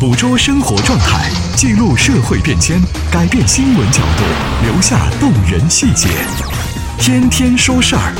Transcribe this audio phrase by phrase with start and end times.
[0.00, 4.22] 捕捉生活状态，记录社会变迁，改变新闻角度，
[4.62, 6.08] 留下动人细节。
[7.00, 8.14] 天天说事儿。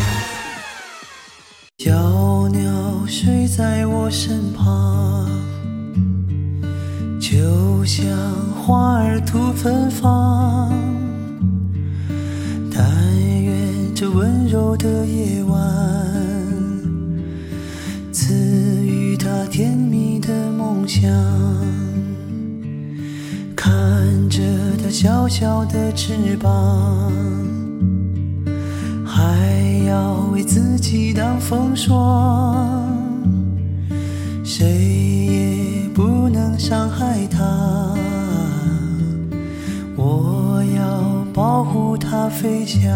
[1.78, 5.30] 小鸟睡在我身旁，
[7.20, 8.08] 就像
[8.60, 10.72] 花儿吐芬芳。
[12.74, 12.84] 但
[13.40, 15.56] 愿这温柔的夜晚，
[18.12, 18.34] 赐
[18.84, 19.87] 予他甜
[20.88, 21.12] 想。
[23.54, 23.70] 看
[24.30, 24.40] 着
[24.82, 27.12] 它小小的翅膀，
[29.04, 32.90] 还要为自己挡风霜，
[34.42, 34.64] 谁
[35.26, 37.94] 也不能伤害它。
[39.96, 42.88] 我要保护它飞翔。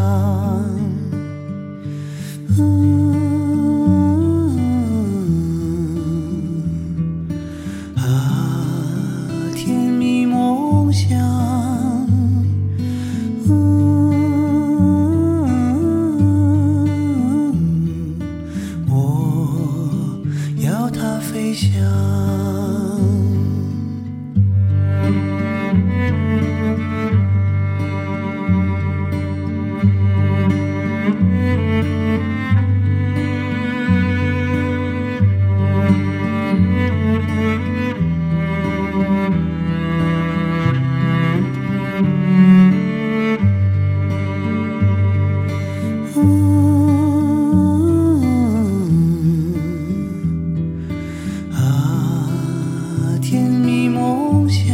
[51.53, 54.73] 啊啊，甜蜜梦想。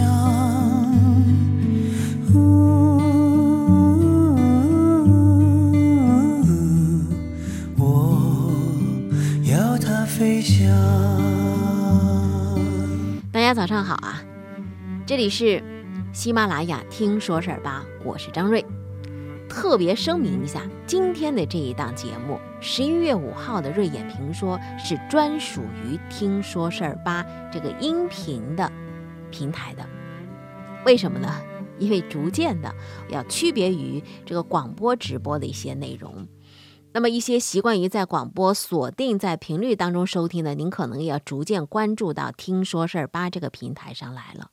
[13.31, 14.21] 大家早上好啊！
[15.07, 15.63] 这里是
[16.13, 18.65] 喜马拉雅听说事儿吧，我是张瑞。
[19.69, 28.73] 特别声明一下，今天的这一档节目，十一月五号的《瑞眼评说》是专属于听说事儿吧这个音频的
[29.30, 29.86] 平台的。
[30.86, 31.28] 为什么呢？
[31.78, 32.74] 因为逐渐的
[33.11, 36.27] 要区别于这个广播直播的一些内容。
[36.95, 44.51] 那么一些习惯于在广播锁定在频率当中收听的，您可能也要逐渐关注到“听说事儿吧”这个平台上来了。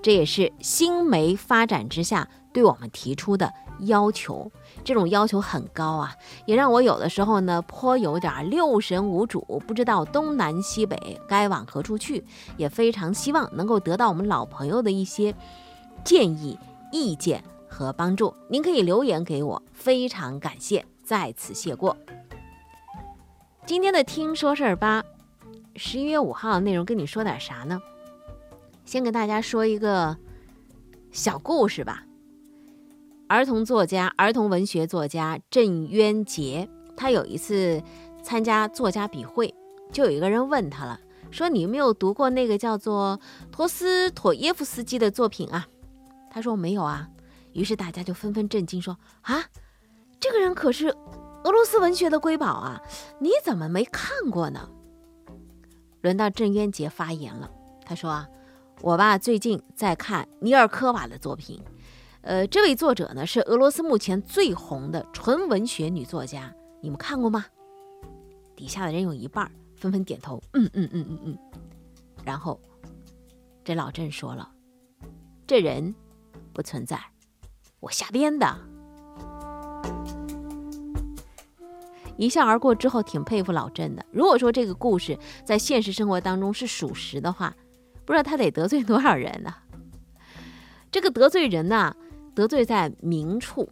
[0.00, 4.50] 这也是新媒发展之下对我们提出的要求，
[4.84, 6.14] 这种要求很高啊，
[6.44, 12.24] 也让我有的时候呢颇有点六神无主，不知道东南西北该往何处去，
[12.56, 15.34] 也非常希望能够得到我们老朋友的一些
[16.04, 16.58] 建议、
[16.92, 18.34] 意见和帮助。
[18.48, 21.96] 您可以留言给我，非常感谢，在此谢过。
[23.64, 25.02] 今天的听说事儿吧，
[25.76, 27.80] 十一月五号的内容跟你说点啥呢？
[28.84, 30.16] 先给大家说一个
[31.12, 32.04] 小故事吧。
[33.32, 37.82] 儿童作家、儿童文学作家郑渊洁，他有一次
[38.22, 39.54] 参加作家笔会，
[39.90, 41.00] 就有一个人问他了，
[41.30, 43.18] 说你有没有读过那个叫做
[43.50, 45.66] 陀思妥耶夫斯基的作品啊？
[46.30, 47.08] 他说没有啊。
[47.54, 49.42] 于是大家就纷纷震惊说啊，
[50.20, 50.88] 这个人可是
[51.44, 52.82] 俄罗斯文学的瑰宝啊，
[53.18, 54.68] 你怎么没看过呢？
[56.02, 57.50] 轮到郑渊洁发言了，
[57.82, 58.28] 他说啊。
[58.82, 61.62] 我吧，最近在看尼尔科瓦的作品，
[62.22, 67.44] 呃，这位作者呢是俄罗斯目前最红的纯文学女作家，你们看过吗？
[68.54, 71.38] 底下的人有一半纷纷点头，嗯嗯嗯嗯嗯。
[72.24, 72.60] 然后
[73.64, 74.48] 这老郑说了，
[75.48, 75.92] 这人
[76.52, 76.96] 不存在，
[77.80, 78.56] 我瞎编的。
[82.16, 84.06] 一笑而过之后，挺佩服老郑的。
[84.12, 87.52] 如果说这个故事在现实生活当中是属实的话，
[88.04, 89.52] 不知道他得得罪多少人呢？
[90.92, 91.96] 这个得罪人呢，
[92.34, 93.68] 得罪在明处，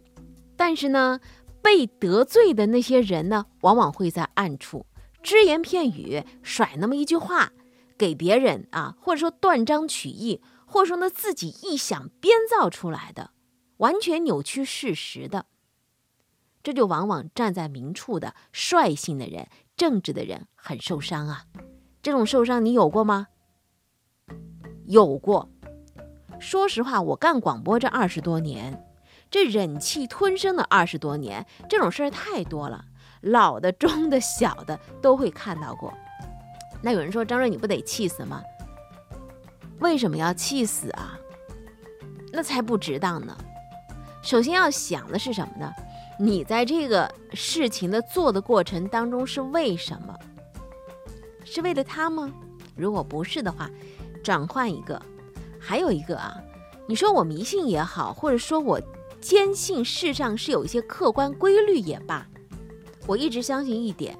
[0.55, 1.19] 但是呢，
[1.61, 4.85] 被得罪的那些人呢，往往会在暗处，
[5.21, 7.51] 只言片语，甩那么一句话
[7.97, 13.31] 给别人啊，或者说断章取义，或者说呢自己臆想编造出来的，
[13.77, 15.45] 完全扭曲事实的，
[16.63, 21.45] 这就往往站在明处的率性的人、正直的人很受伤啊。
[22.01, 23.27] 这种受伤你有过吗？
[24.87, 25.50] 有过，
[26.41, 28.83] 说实话，我干广播这二十多年，
[29.29, 32.83] 这忍气吞声的二十多年，这种事儿太多了，
[33.21, 35.93] 老的、中的、小的都会看到过。
[36.81, 38.41] 那有人说张瑞，你不得气死吗？
[39.79, 41.15] 为什么要气死啊？
[42.33, 43.37] 那才不值当呢。
[44.23, 45.71] 首先要想的是什么呢？
[46.19, 50.17] 你在这个事情的做的过程当中是为什么？
[51.45, 52.31] 是为了他吗？
[52.75, 53.69] 如果不是的话，
[54.23, 54.99] 转换一个。
[55.63, 56.41] 还有一个啊，
[56.87, 58.81] 你说我迷信也好，或者说我
[59.21, 62.27] 坚信世上是有一些客观规律也罢，
[63.05, 64.17] 我一直相信一点：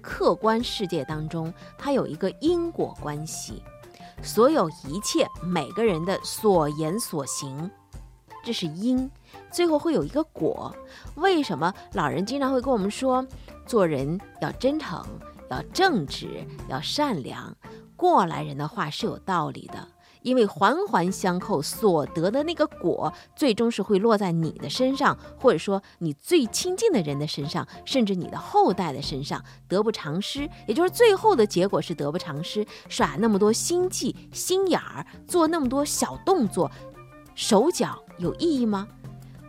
[0.00, 3.60] 客观世界当中它有一个因果关系，
[4.22, 7.68] 所有一切每个人的所言所行，
[8.44, 9.10] 这是因，
[9.50, 10.72] 最后会有一个果。
[11.16, 13.26] 为什么老人经常会跟我们说，
[13.66, 15.04] 做人要真诚，
[15.50, 17.52] 要正直，要善良？
[17.96, 19.88] 过来人的话是有道理的。
[20.22, 30.48] 因为环环相扣，所得的那个果，最终是会落在你的身上，或者说你最亲近的人的身上，甚至你的后代的身上，得不偿失。
[30.66, 32.66] 也就是最后的结果是得不偿失。
[32.88, 36.70] 耍那么多心计、心眼儿，做那么多小动作，
[37.34, 38.88] 手脚有意义吗？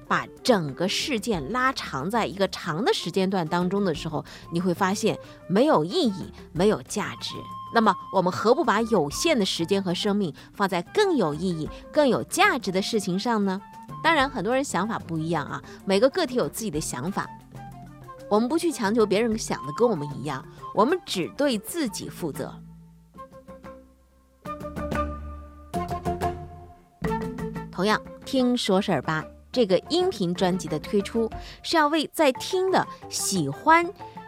[0.08, 5.16] 把整个事件拉长在一个长的时间段当中的时候，你会发现
[5.48, 7.36] 没有意义，没有价值。
[7.74, 13.62] 那么，我们何不把有限的时间和生命放在更有意义、更有价值的事情上呢？
[14.04, 17.28] 当然，很多人想法不一样啊，每个个体有自己的想法。
[18.30, 22.54] 我们不去强求别人想的跟我们一样，我们只对自己负责。
[27.72, 31.30] 同样，听说事儿吧这个音频专辑的推出，
[31.64, 33.86] 是要为在听的喜欢，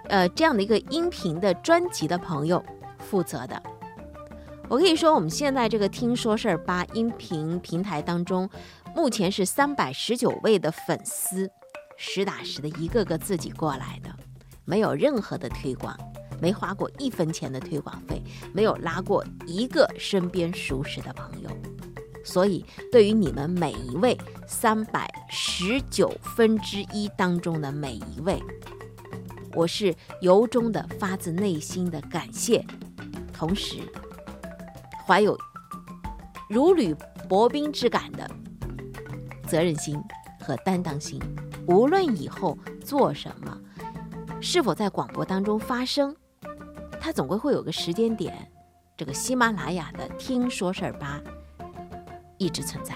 [0.09, 2.63] 呃，这样的一个音频的专辑的朋友。
[3.11, 3.61] 负责的，
[4.69, 8.49] 我可以说，我们现在这个听说事儿吧音频平台当中，
[8.95, 11.51] 目前是三百十九位的粉丝，
[11.97, 14.09] 实打实的一个个自己过来的，
[14.63, 15.93] 没有任何的推广，
[16.39, 18.23] 没花过一分钱的推广费，
[18.53, 21.49] 没有拉过一个身边熟识的朋友，
[22.23, 24.17] 所以对于你们每一位
[24.47, 28.41] 三百十九分之一当中的每一位，
[29.53, 32.65] 我是由衷的发自内心的感谢。
[33.41, 33.77] 同时，
[35.03, 35.35] 怀有
[36.47, 36.95] 如履
[37.27, 38.29] 薄冰之感的
[39.47, 39.99] 责任心
[40.39, 41.19] 和担当心。
[41.65, 42.55] 无论以后
[42.85, 43.57] 做什么，
[44.39, 46.15] 是否在广播当中发声，
[46.99, 48.47] 它总归会有个时间点。
[48.95, 51.19] 这个喜马拉雅的听说事儿吧，
[52.37, 52.93] 一直存在。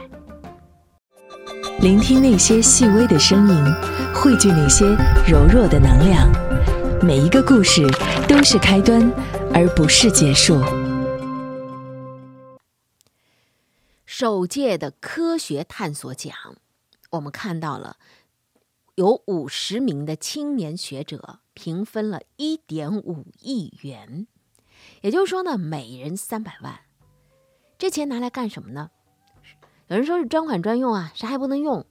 [1.80, 3.66] 聆听那些细微的声音，
[4.14, 4.86] 汇聚那些
[5.28, 6.30] 柔弱的能量。
[7.02, 7.82] 每一个故事
[8.28, 9.12] 都是开端。
[9.57, 10.60] 而不是结束。
[14.06, 16.36] 首届的科学探索奖，
[17.12, 17.96] 我们看到了
[18.96, 24.28] 有五十名的青年学者平分了一点五亿元，
[25.00, 26.81] 也就是说呢，每人三百万。
[27.78, 28.92] 这钱拿来干什么呢？
[29.88, 31.86] 有人说是专款专用啊，啥也不能用。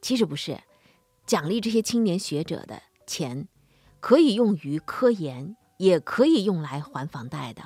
[0.00, 0.58] 其实不是，
[1.26, 3.46] 奖励这些青年学者的钱
[4.00, 5.54] 可以用于科研。
[5.78, 7.62] 也可以用来还房贷的。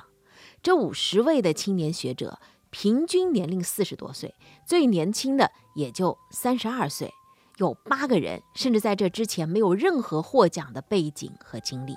[0.61, 2.39] 这五十位的青年学者，
[2.69, 4.35] 平均年龄四十多岁，
[4.65, 7.13] 最年轻的也就三十二岁。
[7.57, 11.93] 有八个人甚至在这之前没有任何获奖的背景和经历。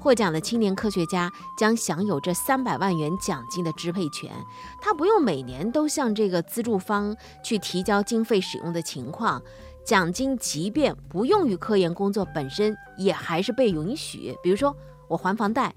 [0.00, 4.32] 获奖的青年科学家将享有这三百万元奖金的支配权，
[4.80, 9.42] 他不用每年都向这个资助方去提交经费使用的情况。
[9.84, 14.36] 奖金即便不用于科研工作本身，也还是被允许。
[14.42, 14.76] 比如说。
[15.12, 15.74] 我还房贷，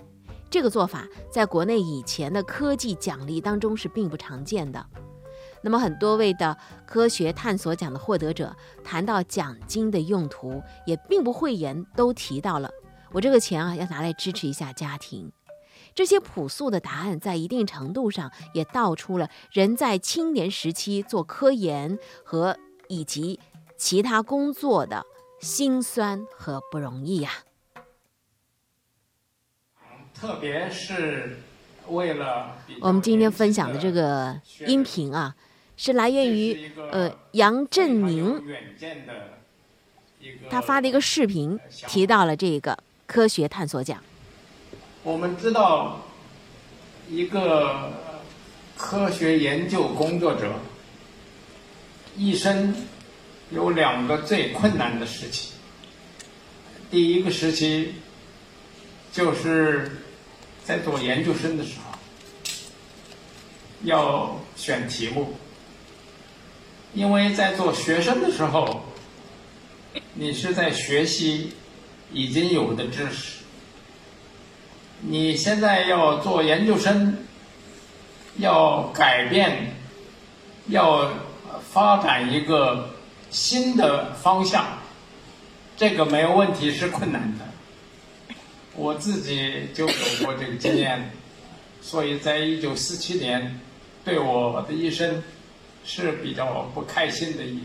[0.50, 4.86] 这个做法在国内以前的科技奖励当中是并不常见的。
[5.62, 12.70] 那么，很多位的科学探索奖的获得者谈到奖金的用途，也并不讳言，都提到了
[13.12, 15.30] 我这个钱啊，要拿来支持一下家庭。
[15.94, 23.40] 这些朴素的答案，在一定程度上也道出了人在青年时期做科研和以及
[23.76, 25.06] 其他工作的
[25.42, 27.32] 辛酸和不容易呀。
[30.20, 31.40] 特别是
[31.90, 35.36] 为了我们今天分享的这个音频啊，
[35.76, 38.42] 是来源于呃杨振宁，
[40.50, 44.02] 他发的一个视频，提到了这个科学探索奖。
[45.04, 46.06] 我们知道，
[47.10, 47.92] 一个
[48.78, 50.54] 科学研究工作者
[52.16, 52.74] 一生
[53.52, 55.52] 有两个最困难的时期，
[56.90, 57.96] 第一个时期
[59.12, 59.92] 就是。
[60.66, 61.96] 在做研究生的时候，
[63.84, 65.36] 要选题目，
[66.94, 68.84] 因为在做学生的时候，
[70.16, 71.54] 你是在学习
[72.12, 73.44] 已经有的知识，
[75.02, 77.16] 你现在要做研究生，
[78.38, 79.76] 要改变，
[80.70, 81.12] 要
[81.72, 82.90] 发展一个
[83.30, 84.66] 新的方向，
[85.78, 87.45] 这个没有问题，是困难的。
[88.76, 91.12] 我自己就有过这个经验，
[91.82, 93.60] 所以在一九四七年，
[94.04, 95.24] 对我的一生
[95.86, 97.62] 是比较不开心的一。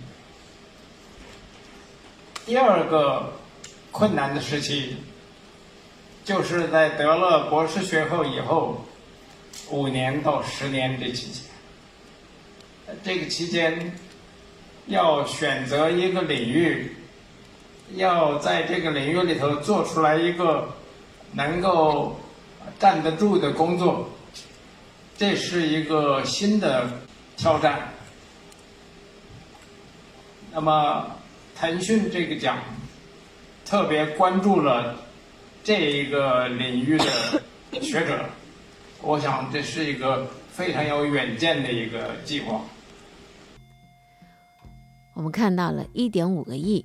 [2.46, 3.32] 第二个
[3.90, 4.96] 困难的时期，
[6.24, 8.84] 就是在得了博士学位以后
[9.70, 11.42] 五年到十年这期间。
[13.04, 13.92] 这个期间，
[14.86, 16.96] 要选择一个领域，
[17.94, 20.68] 要在这个领域里头做出来一个
[21.32, 22.18] 能够
[22.78, 24.08] 站得住的工作，
[25.16, 26.88] 这是一个新的
[27.37, 27.92] 挑战。
[30.52, 31.06] 那么，
[31.54, 32.58] 腾讯这个奖
[33.64, 34.96] 特别关注了
[35.62, 37.04] 这一个领域的
[37.80, 38.25] 学者，
[39.02, 42.60] 我想这是一个非常有远见的一个计划。
[45.14, 46.84] 我们看到了1.5个亿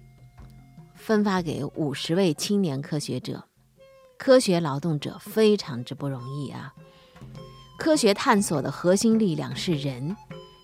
[0.94, 3.46] 分发给50位青年科学者，
[4.18, 6.74] 科学劳动者非常之不容易啊！
[7.78, 10.16] 科学探索的核心力量是人，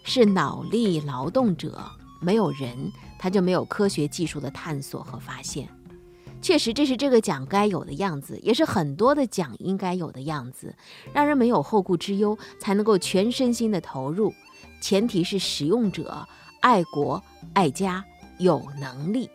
[0.04, 1.82] 是脑力劳动者，
[2.22, 5.68] 没有人，他就没有科学技术的探索和发现。
[6.42, 10.76] 确实，这是这个奖该有的样子，也是很多的奖应该有的样子，
[11.14, 14.34] 让人没有后顾之忧，才能够全身心的投入。
[14.82, 16.28] 前提是使用者。
[16.62, 17.20] 爱国
[17.54, 18.06] 爱家
[18.38, 19.28] 有能力。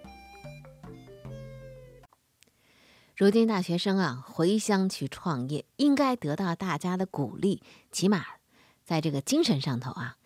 [3.16, 8.22] 如今大学生啊，回乡去创业，应该得到大家的鼓励，起码
[8.84, 10.18] 在这个精神上头啊。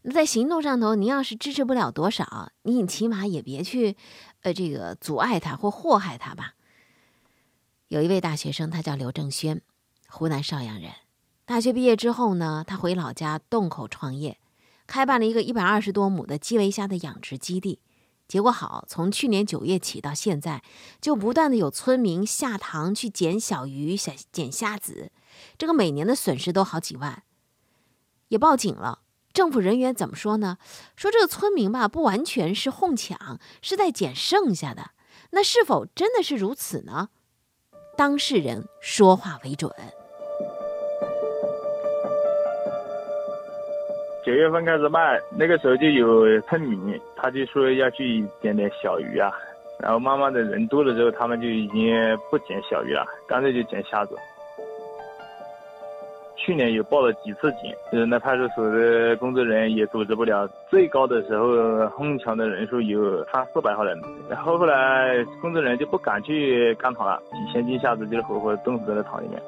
[0.00, 3.94] 那在行动上头，您要是支持不了多少，你起码也别去，
[4.40, 6.54] 呃，这个阻碍他或祸害他吧。
[7.88, 9.60] 有一位大学生，他叫刘正轩，
[10.08, 10.92] 湖南邵阳人。
[11.44, 14.38] 大学毕业之后呢，他回老家洞口创业。
[14.86, 17.80] 开办了一个一百二十多亩的基围虾的养殖基地，
[18.30, 20.62] 结果好，从去年九月起到现在，
[21.00, 25.10] 就不断的有村民下塘去捡小鱼、捡捡虾子，
[25.58, 27.24] 这个每年的损失都好几万，
[28.28, 29.00] 也报警了。
[29.32, 30.58] 政府人员怎么说呢？
[30.94, 34.92] 说这个村民吧，不完全是哄抢，是在捡剩下的。
[35.30, 37.08] 那是否真的是如此呢？
[37.96, 39.74] 当事人说话为准。
[44.24, 49.32] 九月份开始卖，那个时候就有村民，他就说要去捡点小鱼啊，
[49.78, 51.94] 然后慢慢的人多了之后，他们就已经
[52.30, 54.14] 不捡小鱼了，干脆就捡虾子。
[56.36, 63.98] 去年有报了几次警，就是那派出所的工作人员也组织不了，最高的时候哄抢的人数有三四百号人，
[64.28, 69.40] 然后后来工作人员就不敢去干塘了，几千斤虾子就活活冻死在塘里面。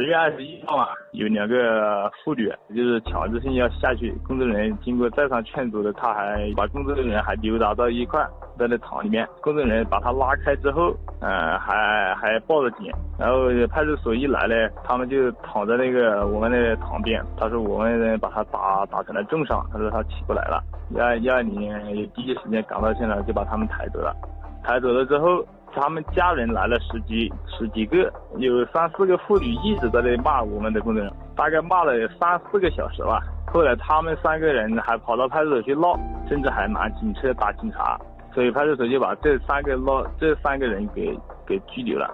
[0.00, 8.26] 十月二十一号啊，有两个妇女就是强制性要下去，工作人员经过再三劝阻的，他还把工作人员还扭打到一块，
[8.58, 14.54] 在那塘里面，工作人员把他拉开之后，嗯，还还报了警，然后派出所一来呢，
[14.84, 20.64] 他们就躺在那个我们的塘边，他说我们把他打打成了重伤，他说他起不来了，
[20.96, 24.16] 幺幺二零第一时间赶到现场就把他们抬走了，
[24.64, 25.44] 抬走了之后。
[25.74, 33.20] 他们家人来了十几十几个，有三四个妇女一直在那骂我们的工作人员，大概骂了三四个小时吧。
[33.46, 35.98] 后来他们三个人还跑到派出所去闹，
[36.28, 37.98] 甚至还拿警车打警察，
[38.32, 42.08] 所以派出所就把这三个闹这三个人给给拘留了。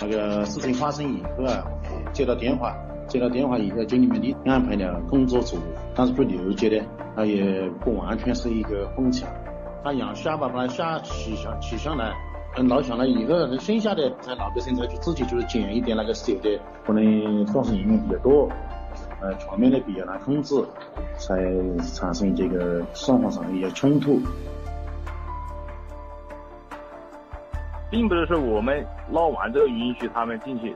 [0.00, 1.64] 那个事情发生以后啊，
[2.12, 2.74] 接到电话，
[3.06, 5.56] 接到电话以后，经理们的安排了工作组，
[5.94, 9.28] 但是不了解的，他也不完全是一个哄抢。
[9.84, 12.10] 他养虾吧，把他虾取下取上来，
[12.56, 18.48] 嗯，捞上来以后，剩下的在老百姓再去自己就是捡一点那个小的，可能算是营养比较多，
[19.20, 20.54] 呃，全面的比较难控制，
[21.18, 21.36] 才
[21.94, 24.18] 产生这个双方上的一些冲突。
[27.90, 30.74] 并不是说我们捞完之后允许他们进去，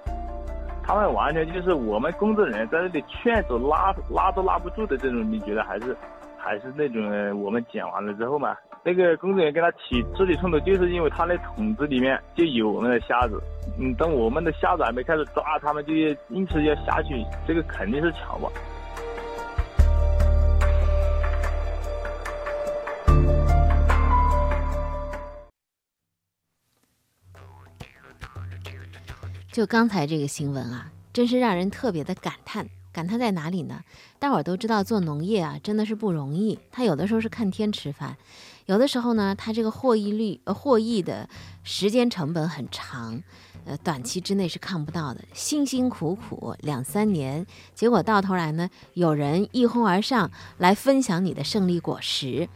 [0.85, 5.97] 他们完全就是我们工作人员在这里劝阻拉拉都拉不住的这种，你觉得还是
[6.39, 8.57] 还是那种我们捡完了之后嘛？
[8.85, 13.43] 那个工作人员跟他起肢体冲突，就是因为他那桶子里面就有我们的虾子。
[13.79, 15.93] 嗯，等我们的虾子还没开始抓，他们就
[16.31, 18.49] 硬是要下去，这个肯定是抢吧。
[29.51, 32.65] 就刚才这个新闻啊，真是让人特别的感叹。
[32.93, 33.83] 感叹在哪里呢？
[34.19, 36.59] 大伙儿都知道，做农业啊，真的是不容易。
[36.73, 38.17] 他有的时候是看天吃饭。
[38.67, 41.29] 有的时候呢，它这个获益率、呃获益的
[41.63, 43.23] 时间成本很长，
[43.65, 52.49] 呃，短期之内是看不到的，辛辛苦苦两三年，结果到头来呢，有人一哄而上来分享你的胜利果实。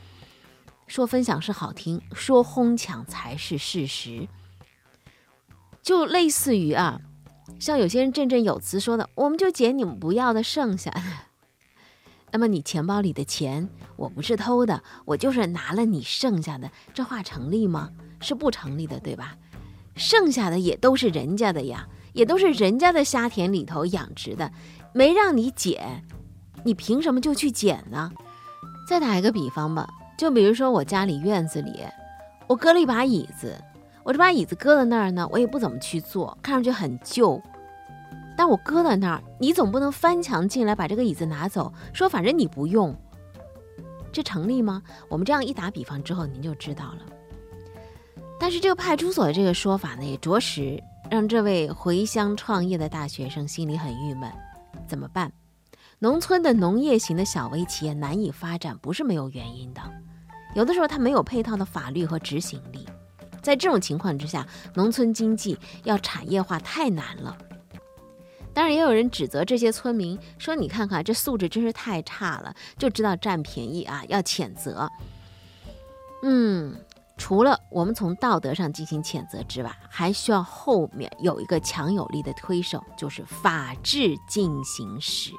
[0.86, 4.28] 说分享是好听，说哄抢才是事实。
[5.80, 7.00] 就类似于啊，
[7.58, 11.02] 像有些人振振有词说的，我们就捡你们不要的剩下的。
[12.32, 17.90] 那么你钱包里的钱，我不是偷的，我就是拿了你剩下的，这话成立吗？
[18.20, 19.36] 是不成立的，对吧？
[19.94, 24.50] 剩下的也都是人家的呀，也都是人家的虾田里头养殖的，
[24.94, 26.02] 没让你捡，
[26.64, 28.10] 你凭什么就去捡呢？
[28.88, 31.80] 再打一个比方吧，就比如说我家里院子里，
[32.46, 33.62] 我搁了一把椅子，
[34.04, 37.40] 我这把椅子搁在那儿呢，我也不怎么去坐，看上去很旧，
[38.36, 42.96] 但我搁在那儿，你总不能翻墙进来把这个椅子拿走，说反正你不用，
[44.12, 44.82] 这成立吗？
[45.08, 46.98] 我们这样一打比方之后，您就知道了。
[48.40, 54.28] 但是这个派出所的这个说法呢，也着实让这位回乡创业的大学生心里很郁闷。
[54.88, 55.32] 怎么办？
[56.00, 59.80] 农村的农业型的小微企业难以发展，不是没有原因的。
[60.56, 62.84] 有的时候它没有配套的法律和执行力，
[63.42, 67.36] 在这种情况之下，农村经济要产业化太难了。
[68.54, 74.88] 当然，也有人指责这些村民说：“你看看这素质真是太差了，就知道占便宜啊，要谴责。”
[76.22, 76.74] 嗯。
[77.18, 85.30] 除了我们从道德上进行谴责之外，还需要后面有一个强有力的推手，就是法治进行时，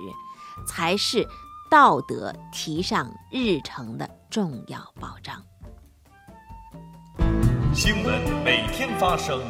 [0.65, 1.27] 才是
[1.69, 5.43] 道德提上日程的重要保障。
[7.75, 9.42] 新闻每天发生，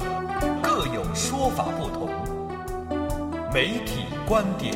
[0.62, 2.10] 各有说法不同，
[3.54, 4.74] 媒体观点。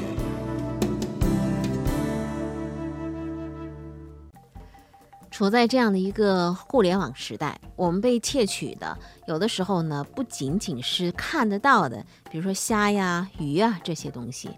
[5.32, 14.50] 处在这样的一个互联网时代，我们被窃取的有的时候呢，不仅仅是看得到的，比如说虾呀、鱼啊这些东西，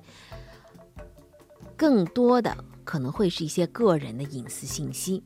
[1.78, 2.58] 更多的
[2.90, 5.22] 可能会是一些个人的隐私信息。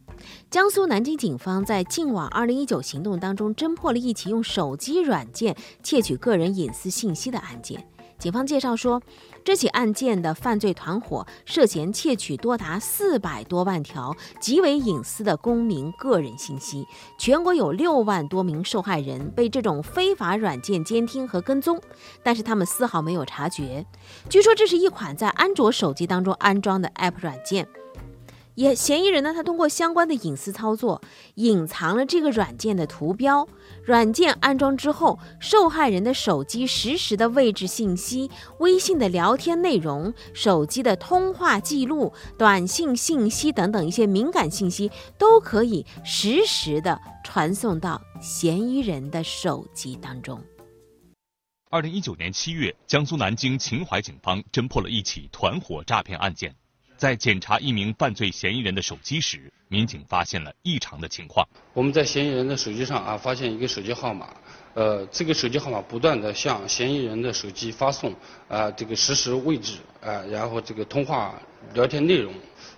[0.51, 7.87] 江苏南京警方在“净网二零一九”行动当中，侦破了一起用手机软件窃取个人隐私信息的案件。
[8.23, 9.01] 警方介绍说。
[9.45, 21.77] 这起案件的犯罪团伙涉嫌窃取多达四百多万条极为隐私的公民个人信息，全国有六万多名受害人被这种非法软件监听和跟踪，
[22.23, 23.85] 但是他们丝毫没有察觉。
[24.29, 27.67] 据说这是一款在安卓手机当中安装的 App 软件。
[28.55, 31.01] 也嫌疑人呢，他通过相关的隐私操作，
[31.35, 33.47] 隐藏了这个软件的图标。
[33.83, 50.39] 软件安装之后，受害人的手机实时的位置信息、微信的聊天内容、手机的通话记录、短信信息等等一些敏感信息，都可以实时的传送到嫌疑人的手机当中。
[51.69, 56.55] 二零一九年七月，江苏南京秦淮警方侦破了一起团伙诈骗案件。
[56.97, 61.47] 在检查一名犯罪嫌疑人的手机时，民警发现了异常的情况。
[61.73, 64.33] 我们在嫌疑人的手机上啊，发现一个手机号码，
[64.73, 68.13] 呃，这个手机号码不断的向嫌疑人的手机发送
[68.47, 71.33] 啊这个实时位置啊，然后这个通话
[71.73, 72.33] 聊天内容。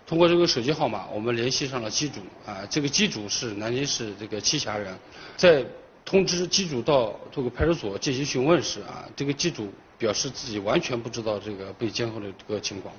[0.07, 4.97] 通过这个手机号码，我们联系上了机主啊，这个机主是南京市这个栖霞人。
[5.35, 5.65] 在
[6.03, 12.93] 通知机主到这个派出所进行询问时啊，这个机主表示自己完全不知道这个被监控的这个情况。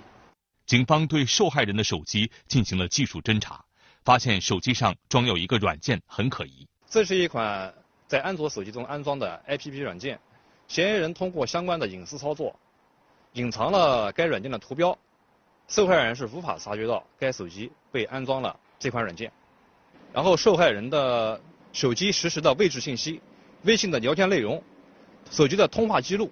[0.66, 3.64] 警方对受害人的手机进行了技术侦查，
[4.05, 6.66] 发现手机上装有一个软件很可疑。
[6.88, 7.72] 这是一款
[8.09, 10.18] 在安卓手机中安装的 APP 软件，
[10.66, 12.59] 嫌疑人通过相关的隐私操作，
[13.35, 14.98] 隐藏了该软件的图标，
[15.68, 19.31] 受害人是无法察觉到该手机被安装了这款软件。
[20.12, 21.40] 然后受害人的
[21.72, 23.20] 手机实时的位置信息、
[23.62, 24.61] 微信的聊天内容、
[25.31, 26.29] 手机的通话记录、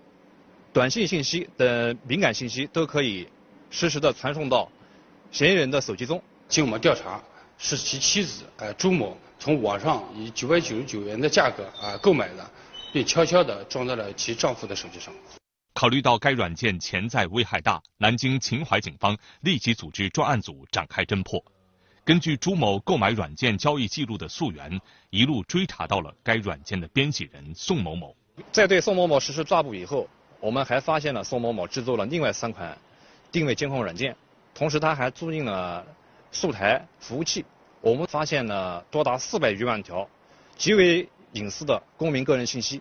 [0.72, 3.28] 短信信息等敏感信息都可以。
[3.74, 4.70] 实时的传送到
[5.32, 6.22] 嫌疑人的手机中。
[6.48, 7.20] 经我们调查，
[7.58, 12.50] 是其妻子呃朱某从网上以九百九十九元的价格啊购买的，
[12.92, 15.12] 并悄悄地装在了其丈夫的手机上。
[15.74, 21.44] 考虑到该软件潜在危害大，南京秦淮警方立即组织专案组展开侦破。
[22.04, 28.14] 根据朱某购买软件交易记录的溯源，一路追查到了该软件的编辑人宋某某。
[28.52, 30.08] 在对宋某某实施抓捕以后，
[30.38, 32.78] 我们还发现了宋某某制作了另外三款。
[33.34, 34.16] 定位监控软件，
[34.54, 35.84] 同时他还租赁了
[36.30, 37.44] 数台服务器。
[37.80, 40.08] 我们发现了多达四百余万条
[40.56, 42.80] 极为隐私的公民个人信息，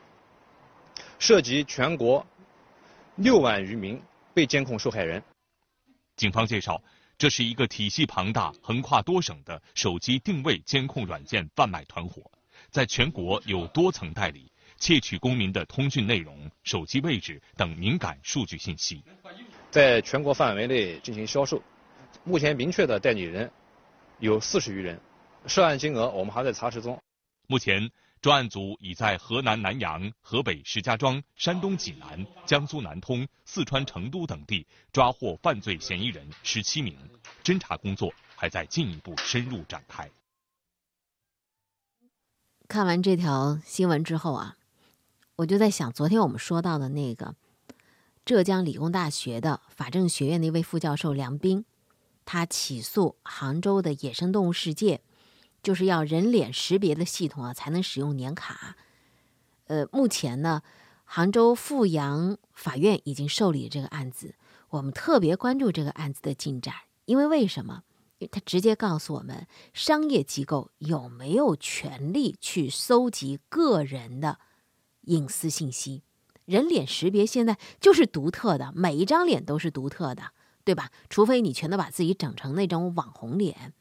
[1.17, 2.23] 涉及全国
[3.15, 3.99] 六万余名
[4.31, 5.23] 被监控受害人。
[6.17, 6.79] 警方介绍，
[7.17, 12.29] 这是一个体系庞大、横跨多省的手机定位监控软件贩卖团伙，
[12.69, 14.51] 在全国有多层代理。
[14.79, 19.01] 窃取公民的通讯内容、手机位置等敏感数据信息，
[19.73, 21.59] 在全国范围内进行销售。
[22.23, 23.51] 目前明确的代理人
[24.19, 25.01] 有四十余人，
[25.47, 27.01] 涉案金额我们还在查实中。
[27.47, 27.89] 目前。
[28.21, 36.97] 专案组已在河南南阳、河北石家庄、山东济南、江苏南通、四川成都等地抓获犯罪嫌疑人十七名，
[37.43, 40.09] 侦查工作还在进一步深入展开。
[42.69, 44.55] 看完这条新闻之后啊，
[45.35, 47.35] 我就在想，昨天我们说到的那个
[48.25, 51.65] 浙江理工大学的法政学院的一位副教授梁斌，
[52.23, 55.01] 他起诉杭州的野生动物世界。
[55.61, 58.75] 就是要人脸识别的系统啊，才能使用年卡。
[59.67, 60.61] 呃，目前呢，
[61.05, 64.35] 杭州富阳法院已经受理这个案子。
[64.71, 67.83] 我们特别关注这个案子的进展，因为为什么？
[68.17, 74.39] 因为他直接告诉我们，商业机构有没有权利去搜集个人的
[75.03, 76.03] 隐私信息？
[76.45, 80.31] 人脸识别现在就是独特的，每一张脸都是独特的，
[80.63, 80.89] 对吧？
[81.09, 83.73] 除非你全都把自己整成那种网红脸。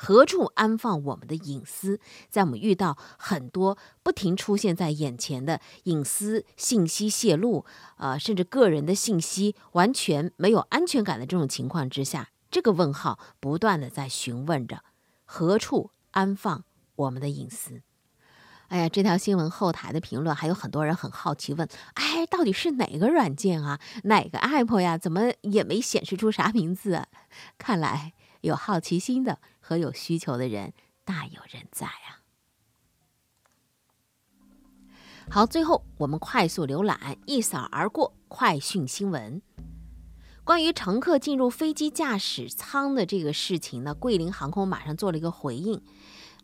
[0.00, 1.98] 何处安放我们的隐私？
[2.30, 7.64] 在我们遇到很多不停出现在眼前的隐私信息泄露，
[7.96, 14.84] 呃，甚至个人的信息完全没有安全感的这种情况之下，这个问号不断的在询问着：
[15.24, 17.82] 何处安放我们的隐私？
[18.68, 23.78] 哎呀，这条新闻后台的评论还有很多人很好奇，问：哎，到底是哪个软件啊？
[24.04, 24.96] 哪个 app 呀？
[24.96, 27.06] 怎么也没显示出啥名字？
[27.58, 29.38] 看来有好奇心的。
[29.60, 30.72] 和有需求的人
[31.04, 32.24] 大有人在啊！
[35.28, 39.42] 好，最后我们快速浏览，一扫而过快讯新闻。
[40.42, 45.84] 关于乘客进入飞机驾驶舱的这个事情呢，桂林航空马上做了一个回应。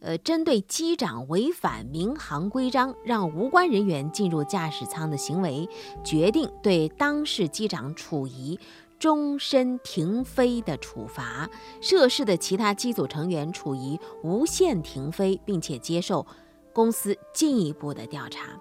[0.04, 5.66] 呃，针对机长违反民航规章让无关人员进入驾驶舱的行为，
[6.04, 8.58] 决定对当事机长处以。
[8.96, 11.50] 终身停飞的处罚，
[11.82, 16.24] 涉事的其他机组成员处于无限停飞，并且接受
[16.72, 18.58] 公司进一步的调查。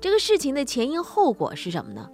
[0.00, 2.08] 这个事情的前因后果是什么呢？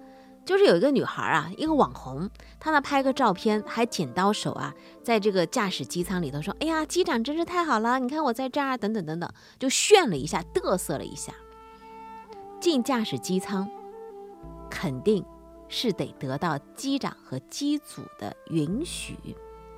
[0.45, 4.73] 就是有一个女孩啊，一个网红，她呢拍个照片，还剪刀手啊，
[5.03, 11.33] 在这个驾驶机舱里头说：“哎呀，机长真是太好了，你看我在这儿，等等等等，就炫了一下，嘚瑟了一下。”
[12.59, 13.69] 进驾驶机舱，
[14.69, 15.25] 肯定。
[15.73, 19.15] 是得得到机长和机组的允许。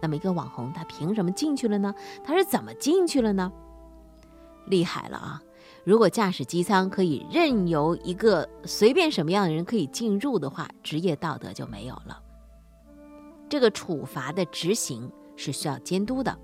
[0.01, 1.93] 那么一个网红，他凭什么进去了呢？
[2.23, 3.51] 他是怎么进去了呢？
[4.65, 5.39] 厉害了啊！
[5.83, 12.21] 如果驾驶机舱可以任由一个随便什么样的人可以进入的话，职业道德就没有了。
[13.49, 16.37] 这个处罚的执行是需要监督的，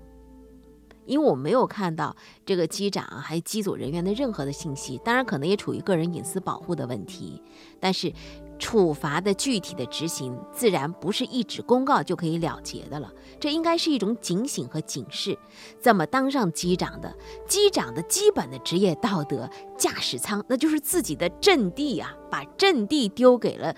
[1.06, 7.42] 因为我没有看到这个机长还有机组人员的任何的信息，当然可能也处于个人隐私保护的问题，
[7.80, 8.12] 但是。
[8.60, 13.10] 处罚的具体的执行，自然不是一纸公告就可以了结的了。
[13.40, 15.36] 这应该是一种警醒和警示。
[15.80, 17.12] 怎么当上机长的？
[17.48, 22.14] 机长的基本的职业道德，驾驶舱那就是自己的阵地啊！
[22.30, 23.74] 把阵地丢给了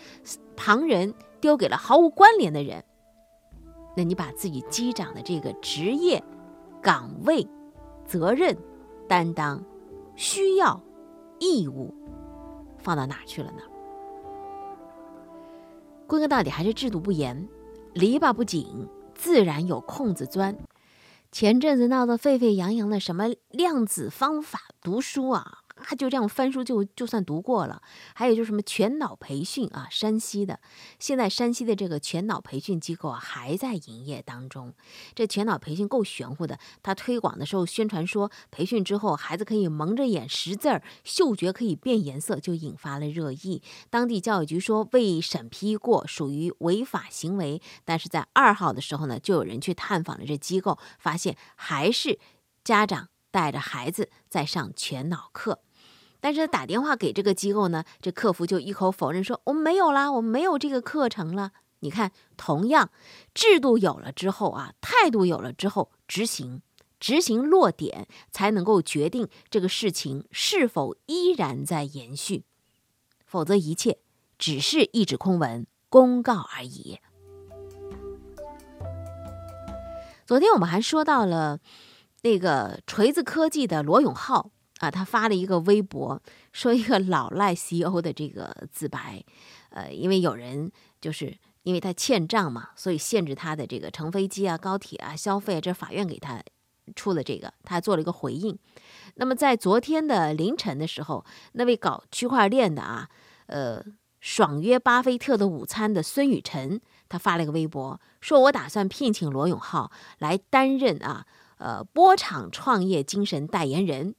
[0.57, 2.85] 旁人，丢给了毫无关联的人。
[3.97, 6.23] 那你把自己机长的这个职业
[6.83, 7.47] 岗位、
[8.05, 8.57] 责任、
[9.09, 9.65] 担当、
[10.17, 10.83] 需要、
[11.39, 11.95] 义务，
[12.79, 13.63] 放到哪去了呢？
[16.13, 17.49] 归根到底还是制度不严，
[17.95, 20.55] 篱笆不紧，自然有空子钻。
[21.31, 25.62] 前阵子闹得沸沸扬扬的什么量子方法读书啊？
[25.83, 27.83] 他就这样翻书就就算读过了，
[28.15, 30.61] 还有就是什么全脑培训啊，山西的，
[30.99, 34.75] 现在山西的这个全脑培训机构啊还在营业当中。
[35.15, 43.63] 这全脑培训够玄乎的，他推广的时候宣传说，培训之后孩子可以蒙着眼识字儿，嗅觉可以变颜色，就引发了热议。
[43.91, 47.61] 当地教育局说未审批过，属于违法行为。
[47.85, 52.19] 但是在二号的时候呢，就有人去探访了这机构，发现还是
[52.65, 55.61] 家长带着孩子在上全脑课。
[56.23, 61.51] 但是打电话给这个机构呢，这客服就一口否认说我们没有啦，我们没有这个课程了。
[61.81, 62.93] 你看，同样
[63.35, 66.63] 制度有了之后啊，态度有了之后，执行
[67.01, 72.45] 执行落点才能够决定这个事情是否依然在延续，
[73.27, 73.99] 否则一切
[74.39, 77.01] 只是一纸空文公告而已。
[80.25, 81.59] 昨天我们还说到了
[82.21, 84.53] 那个锤子科技的罗永浩。
[84.83, 86.21] 啊，他发了一个微博，
[86.53, 89.25] 说一个老赖 CEO 的这个自白，
[89.71, 96.43] 呃，因为有人就是因为他欠账嘛，所以限制他的这个乘飞机啊、高铁啊消费，啊这法院给他
[96.97, 98.59] 出了这个，他做了一个回应。
[99.15, 103.09] 那么在昨天的凌晨的时候，那位搞区块链的啊，
[103.47, 103.81] 呃，
[104.19, 111.25] 爽约巴菲特的午餐的孙雨晨，他发了一个微博，说我打算聘请罗永浩来担任啊，
[111.59, 114.17] 呃，波场创业精神代言人，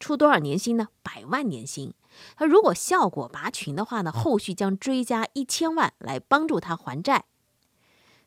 [0.00, 0.88] 出多少年薪呢？
[1.02, 1.94] 百万年薪。
[2.36, 7.26] 他如果效果拔群的话呢，后续将追加一千万来帮助他还债。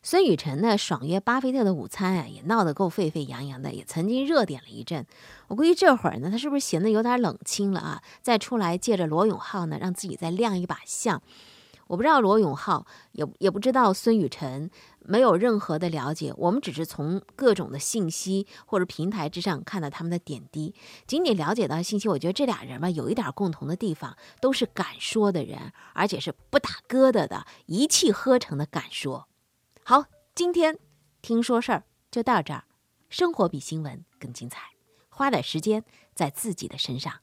[0.02, 5.06] 孙雨辰呢，爽约巴菲特的午餐啊，也闹得够沸沸扬扬的，也曾经热点了一阵。
[5.48, 8.04] 我估计这会儿呢，他是不是闲得有点冷清了啊？
[8.22, 11.22] 再出来借着罗永浩呢，让自己再亮一把相。
[11.94, 16.34] 我不知道罗永浩，也也不知道孙雨晨，没有任何的了解。
[16.38, 20.74] 我们只是从各种的信息或者平台之上看到他们的点滴。
[21.06, 29.28] 仅仅了解到信息，我觉得这俩人吧，有一点共同的地方，都是敢说的人，而且是不打疙瘩的，一气呵成的敢说。
[29.84, 30.80] 好，今天
[31.22, 32.64] 听说事儿就到这儿。
[33.08, 34.60] 生活比新闻更精彩，
[35.10, 37.23] 花点时间在自己的身上。